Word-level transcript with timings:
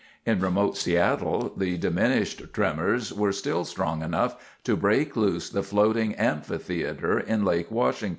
In 0.25 0.39
remote 0.39 0.77
Seattle, 0.77 1.53
the 1.55 1.77
diminished 1.77 2.41
tremors 2.53 3.13
were 3.13 3.31
still 3.31 3.63
strong 3.65 4.01
enough 4.01 4.57
to 4.63 4.75
break 4.75 5.15
loose 5.15 5.47
the 5.47 5.61
floating 5.61 6.15
amphitheatre 6.15 7.19
in 7.19 7.45
Lake 7.45 7.69
Washington. 7.69 8.09